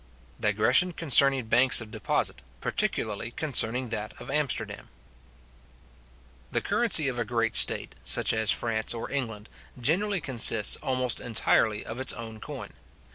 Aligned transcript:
Digression 0.39 0.93
concerning 0.93 1.45
Banks 1.45 1.79
of 1.79 1.91
Deposit, 1.91 2.41
particularly 2.59 3.29
concerning 3.29 3.89
that 3.89 4.19
of 4.19 4.31
Amsterdam. 4.31 4.89
The 6.51 6.59
currency 6.59 7.07
of 7.07 7.19
a 7.19 7.23
great 7.23 7.55
state, 7.55 7.93
such 8.03 8.33
as 8.33 8.49
France 8.49 8.95
or 8.95 9.11
England, 9.11 9.47
generally 9.79 10.19
consists 10.19 10.75
almost 10.77 11.19
entirely 11.19 11.85
of 11.85 11.99
its 11.99 12.13
own 12.13 12.39
coin. 12.39 12.73